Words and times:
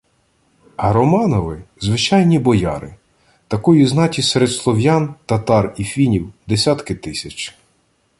А 0.75 0.93
Романови– 0.93 1.63
звичайні 1.81 2.39
бояри, 2.39 2.95
такої 3.47 3.85
знаті 3.85 4.21
серед 4.21 4.51
слов'ян, 4.51 5.15
татар 5.25 5.73
і 5.77 5.83
фінів– 5.83 6.33
десятки 6.47 6.95
тисяч 6.95 7.57